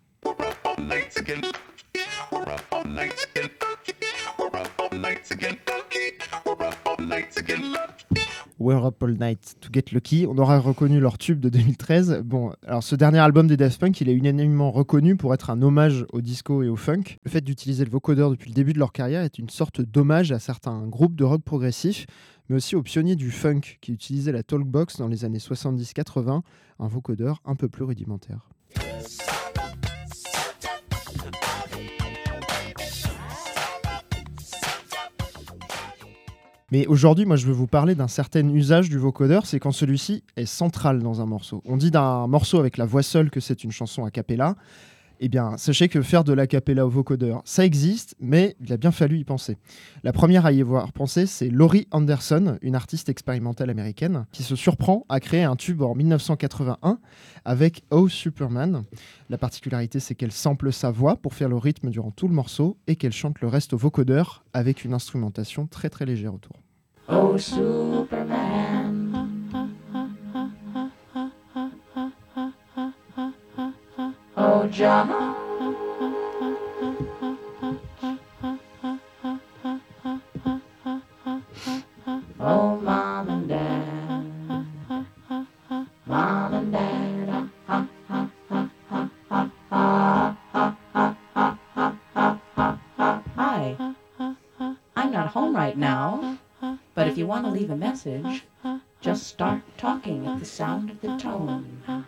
We're 8.58 8.86
Up 8.86 9.04
All 9.04 9.18
Night 9.20 9.56
to 9.60 9.70
Get 9.74 9.92
Lucky. 9.92 10.26
On 10.30 10.38
aura 10.38 10.60
reconnu 10.60 11.02
leur 11.02 11.18
tube 11.18 11.42
de 11.42 11.50
2013. 11.50 12.22
Bon, 12.24 12.54
alors 12.66 12.84
ce 12.84 12.96
dernier 12.96 13.20
album 13.20 13.48
des 13.48 13.58
Daft 13.58 13.82
Punk, 13.82 14.00
il 14.00 14.08
est 14.08 14.14
unanimement 14.14 14.72
reconnu 14.72 15.18
pour 15.18 15.34
être 15.34 15.50
un 15.50 15.62
hommage 15.62 16.06
au 16.14 16.22
disco 16.22 16.64
et 16.64 16.70
au 16.70 16.78
funk. 16.78 17.04
Le 17.26 17.30
fait 17.30 17.42
d'utiliser 17.42 17.84
le 17.84 17.92
vocodeur 17.92 18.32
depuis 18.32 18.50
le 18.50 18.56
début 18.56 18.72
de 18.72 18.80
leur 18.80 18.94
carrière 18.94 19.24
est 19.24 19.40
une 19.40 19.50
sorte 19.50 19.82
d'hommage 19.82 20.32
à 20.32 20.40
certains 20.40 20.88
groupes 20.88 21.16
de 21.16 21.26
rock 21.26 21.44
progressif, 21.44 22.06
mais 22.48 22.56
aussi 22.56 22.78
aux 22.78 22.84
pionniers 22.84 23.18
du 23.18 23.30
funk 23.30 23.78
qui 23.82 23.92
utilisaient 23.92 24.32
la 24.32 24.44
talkbox 24.44 25.00
dans 25.00 25.10
les 25.10 25.26
années 25.26 25.40
70-80, 25.40 26.42
un 26.80 26.88
vocodeur 26.88 27.42
un 27.44 27.56
peu 27.56 27.68
plus 27.68 27.84
rudimentaire. 27.84 28.48
Mais 36.72 36.88
aujourd'hui, 36.88 37.26
moi, 37.26 37.36
je 37.36 37.46
veux 37.46 37.54
vous 37.54 37.68
parler 37.68 37.94
d'un 37.94 38.08
certain 38.08 38.48
usage 38.50 38.90
du 38.90 38.98
vocodeur, 38.98 39.46
c'est 39.46 39.60
quand 39.60 39.72
celui-ci 39.72 40.24
est 40.36 40.48
central 40.48 41.04
dans 41.04 41.22
un 41.22 41.26
morceau. 41.28 41.62
On 41.66 41.78
dit 41.78 41.92
d'un 41.92 42.26
morceau 42.28 42.60
avec 42.60 42.78
la 42.78 42.86
voix 42.86 43.04
seule 43.04 43.30
que 43.30 43.40
c'est 43.40 43.64
une 43.64 43.72
chanson 43.72 44.04
a 44.04 44.10
cappella. 44.10 44.56
Eh 45.20 45.30
bien, 45.30 45.58
sachez 45.58 45.88
que 45.88 46.02
faire 46.02 46.24
de 46.24 46.34
la 46.34 46.48
cappella 46.48 46.86
au 46.86 46.90
vocodeur, 46.90 47.42
ça 47.46 47.66
existe, 47.66 48.16
mais 48.20 48.56
il 48.62 48.72
a 48.74 48.78
bien 48.78 48.92
fallu 48.92 49.18
y 49.18 49.24
penser. 49.24 49.58
La 50.04 50.12
première 50.12 50.46
à 50.46 50.52
y 50.52 50.62
avoir 50.62 50.92
pensé, 50.92 51.26
c'est 51.26 51.50
Laurie 51.50 51.88
Anderson, 51.92 52.58
une 52.62 52.76
artiste 52.76 53.08
expérimentale 53.10 53.70
américaine, 53.70 54.26
qui 54.32 54.44
se 54.44 54.56
surprend 54.56 55.06
à 55.08 55.20
créer 55.20 55.44
un 55.44 55.56
tube 55.56 55.82
en 55.82 55.96
1981 55.96 57.00
avec 57.46 57.84
Oh 57.92 58.10
Superman. 58.10 58.84
La 59.30 59.38
particularité, 59.38 60.00
c'est 60.00 60.16
qu'elle 60.16 60.32
sample 60.32 60.74
sa 60.74 60.92
voix 60.92 61.16
pour 61.16 61.34
faire 61.34 61.50
le 61.50 61.58
rythme 61.58 61.90
durant 61.90 62.12
tout 62.12 62.28
le 62.28 62.34
morceau 62.34 62.78
et 62.88 62.96
qu'elle 62.96 63.14
chante 63.14 63.40
le 63.42 63.48
reste 63.48 63.74
au 63.74 63.78
vocodeur 63.78 64.44
avec 64.54 64.84
une 64.84 64.94
instrumentation 64.94 65.68
très 65.68 65.90
très 65.90 66.06
légère 66.06 66.34
autour. 66.34 66.58
Oh 67.08 67.38
Superman. 67.38 68.35
Oh 74.66 74.68
John. 74.68 75.12
Oh 82.40 82.76
mom 82.82 83.30
and 83.30 83.48
dad. 83.48 84.26
Mom 86.08 86.54
and 86.56 86.72
dad. 86.72 87.50
Hi. 93.36 93.78
I'm 94.96 95.12
not 95.12 95.28
home 95.28 95.56
right 95.56 95.78
now, 95.78 96.40
but 96.96 97.08
if 97.08 97.20
you 97.20 97.28
want 97.28 97.46
to 97.46 97.52
leave 97.52 97.70
a 97.70 97.76
message, 97.76 98.44
just 99.00 99.28
start 99.28 99.62
talking 99.78 100.26
at 100.26 100.40
the 100.40 100.46
sound 100.46 100.90
of 100.90 101.02
the 101.02 101.16
tone. 101.18 102.08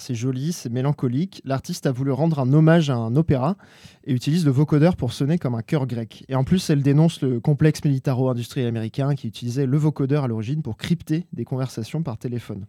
C'est 0.00 0.14
joli, 0.14 0.52
c'est 0.52 0.70
mélancolique. 0.70 1.42
L'artiste 1.44 1.86
a 1.86 1.92
voulu 1.92 2.10
rendre 2.12 2.38
un 2.38 2.52
hommage 2.52 2.90
à 2.90 2.96
un 2.96 3.16
opéra 3.16 3.56
et 4.04 4.12
utilise 4.12 4.44
le 4.44 4.50
vocodeur 4.50 4.96
pour 4.96 5.12
sonner 5.12 5.38
comme 5.38 5.54
un 5.54 5.62
chœur 5.62 5.86
grec. 5.86 6.24
Et 6.28 6.34
en 6.34 6.44
plus, 6.44 6.70
elle 6.70 6.82
dénonce 6.82 7.20
le 7.22 7.40
complexe 7.40 7.84
militaro-industriel 7.84 8.68
américain 8.68 9.14
qui 9.14 9.28
utilisait 9.28 9.66
le 9.66 9.76
vocodeur 9.76 10.24
à 10.24 10.28
l'origine 10.28 10.62
pour 10.62 10.76
crypter 10.76 11.26
des 11.32 11.44
conversations 11.44 12.02
par 12.02 12.18
téléphone. 12.18 12.66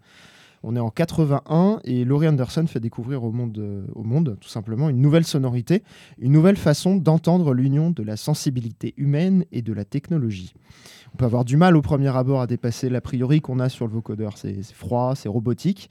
On 0.64 0.76
est 0.76 0.80
en 0.80 0.90
81 0.90 1.80
et 1.84 2.04
Laurie 2.04 2.28
Anderson 2.28 2.66
fait 2.68 2.80
découvrir 2.80 3.24
au 3.24 3.32
monde, 3.32 3.86
au 3.94 4.04
monde 4.04 4.38
tout 4.42 4.50
simplement 4.50 4.90
une 4.90 5.00
nouvelle 5.00 5.24
sonorité, 5.24 5.84
une 6.20 6.32
nouvelle 6.32 6.58
façon 6.58 6.96
d'entendre 6.96 7.54
l'union 7.54 7.92
de 7.92 8.02
la 8.02 8.18
sensibilité 8.18 8.94
humaine 8.98 9.46
et 9.52 9.62
de 9.62 9.72
la 9.72 9.86
technologie. 9.86 10.54
On 11.14 11.18
peut 11.18 11.26
avoir 11.26 11.46
du 11.46 11.58
mal 11.58 11.78
au 11.78 11.82
premier 11.82 12.16
abord 12.16 12.42
à 12.42 12.48
dépasser 12.48 12.90
l'a 12.90 13.02
priori 13.02 13.40
qu'on 13.40 13.60
a 13.60 13.70
sur 13.70 13.88
le 13.88 13.94
vocodeur. 13.94 14.38
C'est 14.38 14.64
froid, 14.64 15.14
c'est 15.16 15.30
robotique 15.30 15.90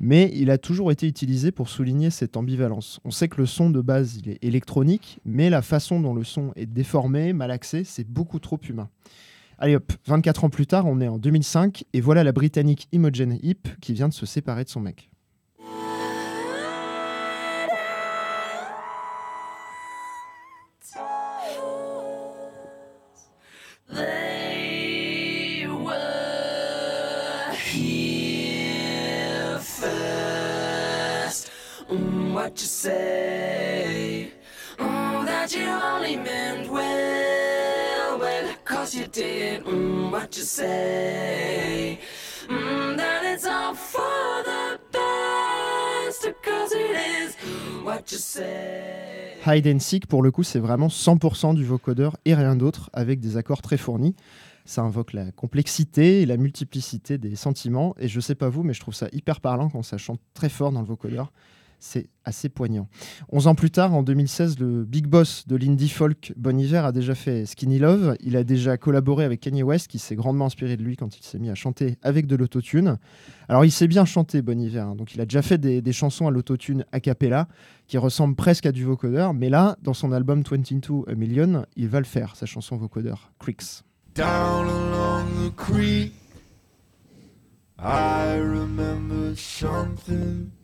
mais 0.00 0.30
il 0.34 0.50
a 0.50 0.58
toujours 0.58 0.92
été 0.92 1.06
utilisé 1.06 1.50
pour 1.50 1.68
souligner 1.68 2.10
cette 2.10 2.36
ambivalence. 2.36 3.00
On 3.04 3.10
sait 3.10 3.28
que 3.28 3.38
le 3.38 3.46
son 3.46 3.70
de 3.70 3.80
base, 3.80 4.16
il 4.16 4.28
est 4.30 4.44
électronique, 4.44 5.20
mais 5.24 5.50
la 5.50 5.62
façon 5.62 6.00
dont 6.00 6.14
le 6.14 6.24
son 6.24 6.52
est 6.56 6.66
déformé, 6.66 7.32
malaxé, 7.32 7.84
c'est 7.84 8.06
beaucoup 8.06 8.38
trop 8.38 8.58
humain. 8.68 8.88
Allez 9.58 9.76
hop, 9.76 9.92
24 10.06 10.44
ans 10.44 10.50
plus 10.50 10.66
tard, 10.66 10.86
on 10.86 11.00
est 11.00 11.08
en 11.08 11.18
2005, 11.18 11.84
et 11.92 12.00
voilà 12.00 12.24
la 12.24 12.32
Britannique 12.32 12.88
Imogen 12.92 13.38
Heap 13.42 13.68
qui 13.80 13.94
vient 13.94 14.08
de 14.08 14.14
se 14.14 14.26
séparer 14.26 14.64
de 14.64 14.68
son 14.68 14.80
mec. 14.80 15.08
What 47.84 48.10
you 48.10 48.18
say. 48.18 49.36
Hide 49.46 49.66
and 49.68 49.78
Seek, 49.78 50.06
pour 50.06 50.22
le 50.22 50.30
coup, 50.30 50.42
c'est 50.42 50.58
vraiment 50.58 50.88
100% 50.88 51.54
du 51.54 51.64
vocodeur 51.64 52.16
et 52.24 52.34
rien 52.34 52.56
d'autre, 52.56 52.90
avec 52.92 53.20
des 53.20 53.36
accords 53.36 53.62
très 53.62 53.76
fournis. 53.76 54.16
Ça 54.64 54.82
invoque 54.82 55.12
la 55.12 55.30
complexité 55.30 56.22
et 56.22 56.26
la 56.26 56.36
multiplicité 56.36 57.18
des 57.18 57.36
sentiments. 57.36 57.94
Et 57.98 58.08
je 58.08 58.18
sais 58.18 58.34
pas 58.34 58.48
vous, 58.48 58.64
mais 58.64 58.74
je 58.74 58.80
trouve 58.80 58.94
ça 58.94 59.06
hyper 59.12 59.40
parlant 59.40 59.68
quand 59.68 59.82
ça 59.82 59.98
chante 59.98 60.20
très 60.34 60.48
fort 60.48 60.72
dans 60.72 60.80
le 60.80 60.86
vocodeur. 60.86 61.32
C'est 61.78 62.08
assez 62.24 62.48
poignant. 62.48 62.88
11 63.30 63.46
ans 63.46 63.54
plus 63.54 63.70
tard, 63.70 63.94
en 63.94 64.02
2016, 64.02 64.58
le 64.58 64.84
big 64.84 65.06
boss 65.06 65.46
de 65.46 65.56
l'indie 65.56 65.88
folk 65.88 66.32
Bon 66.36 66.58
Iver 66.58 66.78
a 66.78 66.92
déjà 66.92 67.14
fait 67.14 67.46
Skinny 67.46 67.78
Love. 67.78 68.16
Il 68.20 68.36
a 68.36 68.44
déjà 68.44 68.76
collaboré 68.76 69.24
avec 69.24 69.40
Kanye 69.40 69.62
West, 69.62 69.88
qui 69.88 69.98
s'est 69.98 70.16
grandement 70.16 70.46
inspiré 70.46 70.76
de 70.76 70.82
lui 70.82 70.96
quand 70.96 71.16
il 71.16 71.22
s'est 71.22 71.38
mis 71.38 71.50
à 71.50 71.54
chanter 71.54 71.96
avec 72.02 72.26
de 72.26 72.34
l'autotune. 72.36 72.98
Alors, 73.48 73.64
il 73.64 73.70
sait 73.70 73.88
bien 73.88 74.04
chanter 74.04 74.42
Bon 74.42 74.60
Iver, 74.60 74.80
hein. 74.80 74.94
donc 74.96 75.14
il 75.14 75.20
a 75.20 75.26
déjà 75.26 75.42
fait 75.42 75.58
des, 75.58 75.82
des 75.82 75.92
chansons 75.92 76.26
à 76.26 76.30
l'autotune 76.30 76.84
a 76.92 77.00
cappella 77.00 77.48
qui 77.86 77.98
ressemblent 77.98 78.36
presque 78.36 78.66
à 78.66 78.72
du 78.72 78.84
vocodeur. 78.84 79.34
Mais 79.34 79.50
là, 79.50 79.76
dans 79.82 79.94
son 79.94 80.12
album 80.12 80.42
22 80.42 81.10
A 81.10 81.14
Million, 81.14 81.64
il 81.76 81.88
va 81.88 82.00
le 82.00 82.06
faire, 82.06 82.36
sa 82.36 82.46
chanson 82.46 82.76
vocodeur, 82.76 83.30
Creeks. 83.38 83.82
Down 84.16 84.66
along 84.66 85.26
the 85.44 85.54
creek, 85.54 86.14
I 87.78 88.38
remember 88.38 89.36
something. 89.36 90.55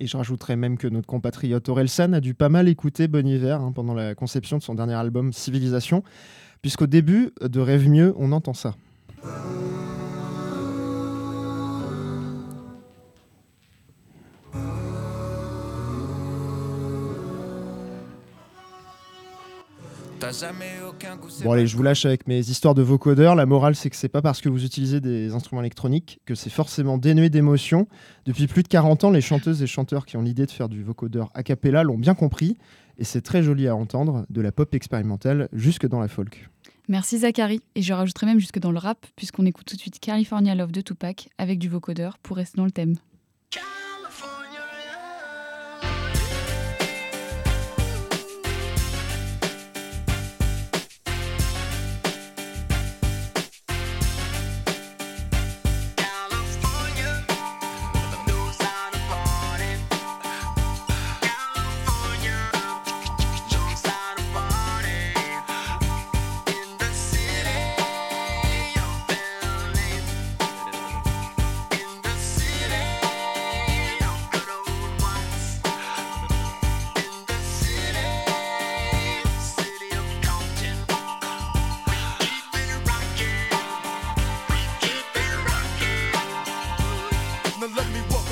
Et 0.00 0.06
je 0.06 0.16
rajouterais 0.16 0.56
même 0.56 0.78
que 0.78 0.86
notre 0.86 1.06
compatriote 1.06 1.68
Orelsan 1.68 2.12
a 2.12 2.20
dû 2.20 2.34
pas 2.34 2.48
mal 2.48 2.68
écouter 2.68 3.08
Bon 3.08 3.26
Hiver 3.26 3.60
hein, 3.60 3.72
pendant 3.72 3.94
la 3.94 4.14
conception 4.14 4.58
de 4.58 4.62
son 4.62 4.74
dernier 4.74 4.94
album 4.94 5.32
Civilisation, 5.32 6.02
puisqu'au 6.62 6.86
début 6.86 7.32
de 7.40 7.60
Rêve 7.60 7.88
mieux, 7.88 8.14
on 8.16 8.32
entend 8.32 8.54
ça. 8.54 8.74
Bon 21.44 21.52
allez, 21.52 21.66
je 21.66 21.76
vous 21.76 21.82
lâche 21.82 22.04
avec 22.04 22.26
mes 22.26 22.40
histoires 22.40 22.74
de 22.74 22.82
vocodeurs. 22.82 23.34
La 23.34 23.46
morale, 23.46 23.74
c'est 23.74 23.88
que 23.90 23.96
c'est 23.96 24.08
pas 24.08 24.22
parce 24.22 24.40
que 24.40 24.48
vous 24.48 24.64
utilisez 24.64 25.00
des 25.00 25.32
instruments 25.32 25.62
électroniques 25.62 26.20
que 26.26 26.34
c'est 26.34 26.50
forcément 26.50 26.98
dénué 26.98 27.30
d'émotion. 27.30 27.86
Depuis 28.24 28.46
plus 28.46 28.62
de 28.62 28.68
40 28.68 29.04
ans, 29.04 29.10
les 29.10 29.20
chanteuses 29.20 29.62
et 29.62 29.66
chanteurs 29.66 30.06
qui 30.06 30.16
ont 30.16 30.22
l'idée 30.22 30.46
de 30.46 30.50
faire 30.50 30.68
du 30.68 30.82
vocodeur 30.82 31.30
a 31.34 31.42
cappella 31.42 31.82
l'ont 31.82 31.98
bien 31.98 32.14
compris. 32.14 32.56
Et 32.98 33.04
c'est 33.04 33.20
très 33.20 33.42
joli 33.42 33.68
à 33.68 33.76
entendre, 33.76 34.26
de 34.28 34.40
la 34.40 34.50
pop 34.50 34.74
expérimentale 34.74 35.48
jusque 35.52 35.86
dans 35.86 36.00
la 36.00 36.08
folk. 36.08 36.48
Merci 36.88 37.18
Zachary. 37.18 37.60
Et 37.74 37.82
je 37.82 37.92
rajouterai 37.92 38.26
même 38.26 38.40
jusque 38.40 38.58
dans 38.58 38.72
le 38.72 38.78
rap, 38.78 39.06
puisqu'on 39.14 39.46
écoute 39.46 39.66
tout 39.66 39.76
de 39.76 39.80
suite 39.80 40.00
California 40.00 40.54
Love 40.54 40.72
de 40.72 40.80
Tupac 40.80 41.28
avec 41.38 41.58
du 41.58 41.68
vocodeur 41.68 42.18
pour 42.18 42.36
rester 42.38 42.56
dans 42.56 42.64
le 42.64 42.70
thème. 42.70 42.96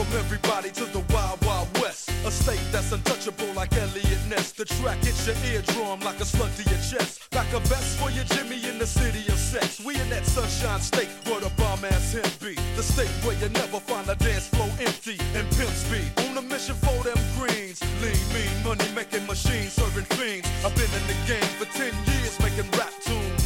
Welcome 0.06 0.24
everybody 0.24 0.70
to 0.70 0.84
the 0.86 1.00
Wild 1.12 1.44
Wild 1.44 1.68
West. 1.80 2.10
A 2.24 2.30
state 2.30 2.60
that's 2.72 2.92
untouchable 2.92 3.52
like 3.54 3.72
Elliot 3.76 4.18
Ness. 4.28 4.52
The 4.52 4.64
track 4.64 4.98
hits 4.98 5.26
your 5.26 5.36
eardrum 5.52 6.00
like 6.00 6.20
a 6.20 6.24
slug 6.24 6.54
to 6.56 6.62
your 6.62 6.78
chest. 6.78 7.22
Like 7.34 7.52
a 7.52 7.60
vest 7.60 7.98
for 7.98 8.10
your 8.10 8.24
Jimmy 8.24 8.68
in 8.68 8.78
the 8.78 8.86
city 8.86 9.26
of 9.32 9.38
sex. 9.38 9.80
We 9.80 9.98
in 10.00 10.08
that 10.10 10.24
sunshine 10.24 10.80
state 10.80 11.08
where 11.24 11.40
the 11.40 11.50
bomb 11.56 11.84
ass 11.84 12.12
him 12.12 12.24
be. 12.40 12.54
The 12.76 12.82
state 12.82 13.10
where 13.24 13.36
you 13.36 13.48
never 13.50 13.80
find 13.80 14.08
a 14.08 14.16
dance 14.16 14.48
floor 14.48 14.70
empty 14.80 15.18
and 15.34 15.46
pimp 15.56 15.70
speed. 15.70 16.10
On 16.28 16.38
a 16.38 16.42
mission 16.42 16.74
for 16.76 17.02
them 17.02 17.18
greens. 17.36 17.80
Lean, 18.02 18.18
mean, 18.34 18.64
money 18.64 18.88
making 18.94 19.26
machines 19.26 19.72
serving 19.72 20.08
fiends. 20.16 20.48
I've 20.64 20.74
been 20.74 20.90
in 20.98 21.06
the 21.06 21.18
game 21.26 21.50
for 21.58 21.66
10 21.66 21.92
years 22.06 22.38
making 22.40 22.70
rap 22.78 22.92
tunes. 23.04 23.45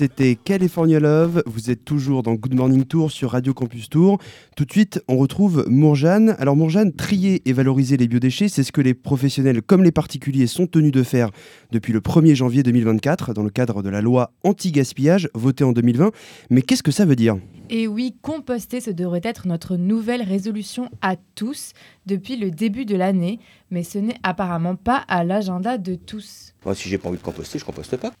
C'était 0.00 0.34
California 0.34 0.98
Love. 0.98 1.42
Vous 1.44 1.70
êtes 1.70 1.84
toujours 1.84 2.22
dans 2.22 2.32
Good 2.32 2.54
Morning 2.54 2.86
Tour 2.86 3.10
sur 3.10 3.32
Radio 3.32 3.52
Campus 3.52 3.90
Tour. 3.90 4.16
Tout 4.56 4.64
de 4.64 4.72
suite, 4.72 5.04
on 5.08 5.18
retrouve 5.18 5.66
Mourjane. 5.68 6.36
Alors, 6.38 6.56
Mourjane, 6.56 6.90
trier 6.94 7.42
et 7.44 7.52
valoriser 7.52 7.98
les 7.98 8.08
biodéchets, 8.08 8.48
c'est 8.48 8.62
ce 8.62 8.72
que 8.72 8.80
les 8.80 8.94
professionnels 8.94 9.60
comme 9.60 9.84
les 9.84 9.92
particuliers 9.92 10.46
sont 10.46 10.66
tenus 10.66 10.90
de 10.90 11.02
faire 11.02 11.28
depuis 11.70 11.92
le 11.92 12.00
1er 12.00 12.34
janvier 12.34 12.62
2024 12.62 13.34
dans 13.34 13.42
le 13.42 13.50
cadre 13.50 13.82
de 13.82 13.90
la 13.90 14.00
loi 14.00 14.32
anti-gaspillage 14.42 15.28
votée 15.34 15.64
en 15.64 15.72
2020. 15.72 16.12
Mais 16.48 16.62
qu'est-ce 16.62 16.82
que 16.82 16.92
ça 16.92 17.04
veut 17.04 17.14
dire? 17.14 17.36
Et 17.68 17.86
oui, 17.86 18.16
composter, 18.22 18.80
ce 18.80 18.90
devrait 18.90 19.20
être 19.22 19.46
notre 19.46 19.76
nouvelle 19.76 20.22
résolution 20.22 20.88
à 21.02 21.16
tous 21.34 21.74
depuis 22.06 22.36
le 22.36 22.50
début 22.50 22.86
de 22.86 22.96
l'année, 22.96 23.38
mais 23.70 23.82
ce 23.82 23.98
n'est 23.98 24.16
apparemment 24.22 24.76
pas 24.76 25.04
à 25.08 25.24
l'agenda 25.24 25.76
de 25.76 25.94
tous. 25.94 26.54
Moi, 26.64 26.74
si 26.74 26.88
j'ai 26.88 26.96
pas 26.96 27.10
envie 27.10 27.18
de 27.18 27.22
composter, 27.22 27.58
je 27.58 27.66
composte 27.66 27.98
pas. 27.98 28.12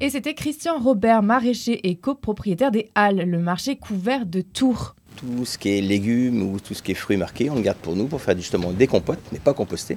Et 0.00 0.10
c'était 0.10 0.34
Christian 0.34 0.78
Robert, 0.78 1.22
maraîcher 1.22 1.88
et 1.88 1.96
copropriétaire 1.96 2.70
des 2.70 2.90
Halles, 2.94 3.24
le 3.28 3.38
marché 3.38 3.76
couvert 3.76 4.26
de 4.26 4.40
Tours. 4.42 4.94
Tout 5.16 5.44
ce 5.46 5.56
qui 5.56 5.70
est 5.70 5.80
légumes 5.80 6.42
ou 6.42 6.60
tout 6.60 6.74
ce 6.74 6.82
qui 6.82 6.92
est 6.92 6.94
fruits 6.94 7.16
marqués, 7.16 7.48
on 7.48 7.54
le 7.54 7.62
garde 7.62 7.78
pour 7.78 7.96
nous 7.96 8.06
pour 8.06 8.20
faire 8.20 8.36
justement 8.36 8.72
des 8.72 8.86
compotes, 8.86 9.22
mais 9.32 9.38
pas 9.38 9.54
composter. 9.54 9.96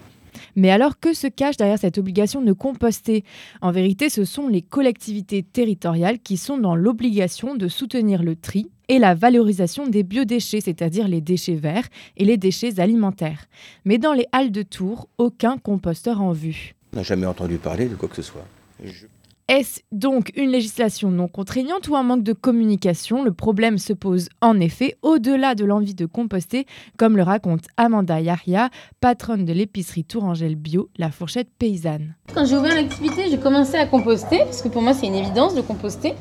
Mais 0.56 0.72
alors 0.72 1.00
que 1.00 1.14
se 1.14 1.28
cache 1.28 1.58
derrière 1.58 1.78
cette 1.80 1.98
obligation 1.98 2.42
de 2.42 2.54
composter? 2.54 3.24
En 3.62 3.72
vérité, 3.72 4.10
ce 4.10 4.24
sont 4.24 4.48
les 4.48 4.62
collectivités 4.62 5.44
territoriales 5.44 6.20
qui 6.20 6.38
sont 6.38 6.58
dans 6.58 6.76
l'obligation 6.76 7.56
de 7.56 7.68
soutenir 7.68 8.24
le 8.24 8.36
tri 8.38 8.70
et 8.88 9.00
la 9.00 9.14
valorisation 9.16 9.86
des 9.88 10.04
biodéchets, 10.04 10.62
c'est-à-dire 10.62 11.08
les 11.10 11.22
déchets 11.22 11.56
verts 11.56 11.88
et 12.16 12.24
les 12.26 12.38
déchets 12.38 12.80
alimentaires. 12.80 13.46
Mais 13.86 13.98
dans 13.98 14.14
les 14.14 14.26
halles 14.32 14.52
de 14.52 14.62
Tours, 14.64 15.10
aucun 15.18 15.58
composteur 15.58 16.22
en 16.22 16.32
vue. 16.32 16.76
On 16.94 16.98
n'a 16.98 17.04
jamais 17.04 17.26
entendu 17.26 17.58
parler 17.58 17.88
de 17.88 17.96
quoi 17.96 18.08
que 18.08 18.16
ce 18.16 18.22
soit. 18.22 18.46
Je- 18.84 19.06
Est-ce 19.50 19.80
donc 19.92 20.32
une 20.36 20.52
législation 20.52 21.10
non 21.10 21.28
contraignante 21.28 21.88
ou 21.88 21.96
un 21.96 22.04
manque 22.04 22.22
de 22.22 22.34
communication? 22.34 23.24
Le 23.24 23.34
problème 23.34 23.80
se 23.80 23.94
pose 23.94 24.30
en 24.42 24.60
effet 24.60 24.96
au-delà 25.02 25.56
de 25.56 25.66
l'envie 25.66 25.96
de 25.96 26.06
composter, 26.06 26.68
comme 27.00 27.18
le 27.18 27.24
raconte 27.24 27.64
Amanda 27.76 28.22
Yahya, 28.22 28.70
patronne 29.02 29.46
de 29.46 29.54
l'épicerie 29.54 30.04
Tourangelle 30.04 30.56
Bio, 30.56 30.90
la 31.00 31.10
fourchette 31.10 31.50
paysanne. 31.58 32.14
Quand 32.36 32.46
j'ai 32.46 32.58
ouvert 32.58 32.76
l'activité, 32.76 33.24
j'ai 33.32 33.40
commencé 33.40 33.74
à 33.74 33.88
composter, 33.88 34.38
parce 34.38 34.62
que 34.62 34.68
pour 34.68 34.84
moi 34.84 34.94
c'est 34.94 35.08
une 35.08 35.16
évidence 35.16 35.56
de 35.56 35.62
composter. 35.62 36.14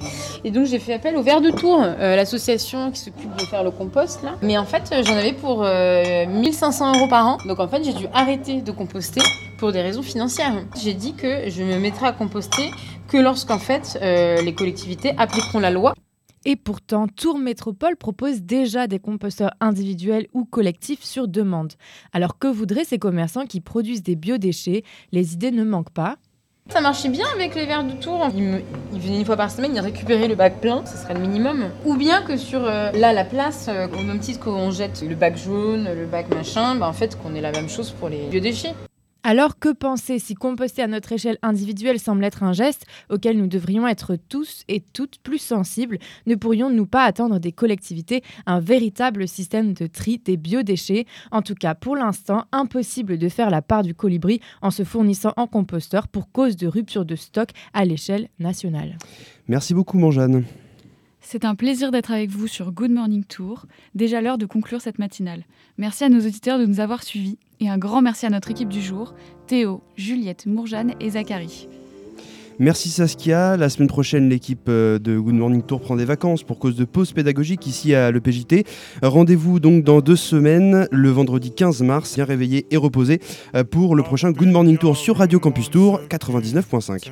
Et 0.43 0.51
donc 0.51 0.64
j'ai 0.64 0.79
fait 0.79 0.95
appel 0.95 1.14
au 1.14 1.23
Verre 1.23 1.43
de 1.43 1.51
Tours, 1.51 1.83
euh, 1.83 2.17
l'association 2.17 2.91
qui 2.93 3.01
s'occupe 3.01 3.37
de 3.37 3.43
faire 3.43 3.62
le 3.62 3.71
compost. 3.71 4.21
Mais 4.41 4.57
en 4.57 4.64
fait 4.64 4.85
euh, 4.91 5.03
j'en 5.05 5.17
avais 5.17 5.35
pour 5.35 5.64
euh, 5.64 6.25
1500 6.25 6.95
euros 6.97 7.09
par 7.09 7.27
an. 7.27 7.37
Donc 7.47 7.61
en 7.61 7.69
fait 7.69 7.85
j'ai 7.85 7.93
dû 7.93 8.07
arrêter 8.14 8.62
de 8.62 8.73
composter 8.73 9.21
pour 9.59 9.71
des 9.73 9.83
raisons 9.83 10.03
financières. 10.03 10.64
J'ai 10.83 10.95
dit 10.95 11.12
que 11.12 11.51
je 11.51 11.62
me 11.62 11.79
mettrais 11.79 12.07
à 12.07 12.12
composter 12.12 12.71
que 13.09 13.16
lorsqu'en 13.16 13.59
fait 13.59 13.99
euh, 14.03 14.40
les 14.42 14.55
collectivités 14.55 15.12
appliqueront 15.18 15.59
la 15.59 15.71
loi. 15.71 15.94
Et 16.44 16.55
pourtant, 16.55 17.09
Tours 17.09 17.38
Métropole 17.38 17.97
propose 17.97 18.42
déjà 18.42 18.87
des 18.87 19.01
composteurs 19.01 19.51
individuels 19.61 20.29
ou 20.33 20.44
collectifs 20.44 21.03
sur 21.03 21.27
demande. 21.27 21.73
Alors 22.12 22.38
que 22.38 22.47
voudraient 22.47 22.85
ces 22.85 22.99
commerçants 22.99 23.44
qui 23.44 23.61
produisent 23.61 24.05
des 24.05 24.14
biodéchets? 24.14 24.85
Les 25.11 25.35
idées 25.35 25.51
ne 25.51 25.64
manquent 25.64 25.90
pas. 25.90 26.16
Ça 26.71 26.81
marchait 26.81 27.09
bien 27.09 27.27
avec 27.35 27.55
les 27.55 27.66
verres 27.66 27.85
de 27.85 27.92
tour. 27.94 28.25
Ils, 28.35 28.42
me- 28.42 28.61
ils 28.92 29.01
venaient 29.01 29.18
une 29.18 29.25
fois 29.25 29.37
par 29.37 29.51
semaine, 29.51 29.73
ils 29.75 29.81
récupéraient 29.81 30.29
le 30.29 30.37
bac 30.37 30.61
plein, 30.61 30.85
ce 30.87 30.97
serait 30.99 31.14
le 31.14 31.21
minimum. 31.21 31.71
Ou 31.87 31.97
bien 31.97 32.23
que 32.23 32.37
sur 32.37 32.61
euh, 32.62 32.92
là 32.92 33.12
la 33.12 33.25
place, 33.25 33.66
euh, 33.68 33.88
au 33.88 34.03
même 34.03 34.21
titre 34.21 34.40
qu'on 34.40 34.71
jette 34.71 35.03
le 35.03 35.14
bac 35.14 35.37
jaune, 35.37 35.88
le 35.92 36.07
bac 36.07 36.33
machin, 36.35 36.77
bah, 36.77 36.87
en 36.87 36.92
fait 36.92 37.18
qu'on 37.21 37.35
ait 37.35 37.40
la 37.40 37.53
même 37.53 37.68
chose 37.71 37.90
pour 37.90 38.11
les 38.11 38.27
biodéchets. 38.29 38.75
Alors 39.31 39.59
que 39.59 39.69
penser 39.69 40.19
si 40.19 40.33
composter 40.33 40.81
à 40.81 40.87
notre 40.87 41.12
échelle 41.12 41.37
individuelle 41.43 42.01
semble 42.01 42.25
être 42.25 42.45
un 42.45 42.55
geste 42.55 42.87
auquel 43.11 43.37
nous 43.37 43.47
devrions 43.47 43.87
être 43.87 44.17
tous 44.17 44.64
et 44.69 44.81
toutes 44.81 45.19
plus 45.19 45.37
sensibles, 45.37 45.99
ne 46.27 46.35
pourrions-nous 46.35 46.87
pas 46.87 47.05
attendre 47.05 47.38
des 47.38 47.53
collectivités 47.53 48.23
un 48.47 48.59
véritable 48.59 49.29
système 49.29 49.75
de 49.75 49.87
tri 49.87 50.17
des 50.17 50.38
biodéchets? 50.38 51.05
En 51.31 51.43
tout 51.43 51.55
cas, 51.55 51.75
pour 51.75 51.95
l'instant, 51.95 52.47
impossible 52.53 53.19
de 53.19 53.29
faire 53.29 53.51
la 53.51 53.61
part 53.61 53.83
du 53.83 53.95
colibri 53.95 54.41
en 54.62 54.71
se 54.71 54.83
fournissant 54.83 55.35
en 55.37 55.47
composteur 55.47 56.09
pour 56.09 56.33
cause 56.33 56.57
de 56.57 56.67
rupture 56.67 57.05
de 57.05 57.14
stock 57.14 57.51
à 57.75 57.85
l'échelle 57.85 58.31
nationale. 58.38 58.97
Merci 59.47 59.75
beaucoup, 59.75 59.99
Mourjane. 59.99 60.47
C'est 61.21 61.45
un 61.45 61.55
plaisir 61.55 61.91
d'être 61.91 62.12
avec 62.12 62.31
vous 62.31 62.47
sur 62.47 62.73
Good 62.73 62.93
Morning 62.93 63.25
Tour. 63.25 63.67
Déjà 63.95 64.23
l'heure 64.23 64.38
de 64.38 64.47
conclure 64.47 64.81
cette 64.81 64.99
matinale. 64.99 65.45
Merci 65.77 66.05
à 66.05 66.09
nos 66.09 66.21
auditeurs 66.21 66.59
de 66.59 66.64
nous 66.64 66.81
avoir 66.81 67.03
suivis 67.03 67.37
et 67.61 67.68
un 67.68 67.79
grand 67.79 68.03
merci 68.03 68.27
à 68.27 68.31
notre 68.31 68.51
équipe 68.51 68.68
du 68.68 68.83
jour, 68.83 69.14
Théo, 69.47 69.83
Juliette, 69.97 70.47
Mourjane 70.47 70.94
et 71.01 71.11
Zachary. 71.11 71.68
Merci 72.59 72.90
Saskia. 72.90 73.57
La 73.57 73.68
semaine 73.68 73.88
prochaine, 73.88 74.29
l'équipe 74.29 74.68
euh, 74.68 74.99
de 74.99 75.16
Good 75.16 75.35
Morning 75.35 75.62
Tour 75.62 75.81
prend 75.81 75.94
des 75.94 76.05
vacances 76.05 76.42
pour 76.42 76.59
cause 76.59 76.75
de 76.75 76.85
pause 76.85 77.12
pédagogique 77.12 77.66
ici 77.68 77.94
à 77.94 78.11
l'EPJT. 78.11 78.66
Rendez-vous 79.03 79.61
donc 79.61 79.85
dans 79.85 80.01
deux 80.01 80.16
semaines, 80.16 80.88
le 80.90 81.11
vendredi 81.11 81.53
15 81.53 81.83
mars, 81.83 82.16
bien 82.16 82.25
réveillé 82.25 82.66
et 82.71 82.77
reposé, 82.77 83.21
euh, 83.55 83.62
pour 83.62 83.94
le 83.94 84.03
prochain 84.03 84.33
Good 84.33 84.49
Morning 84.49 84.77
Tour 84.77 84.97
sur 84.97 85.18
Radio 85.18 85.38
Campus 85.38 85.71
Tour 85.71 86.01
99.5. 86.09 87.11